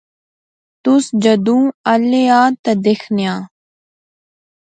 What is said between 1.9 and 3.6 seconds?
الے آ تے دیخنے آں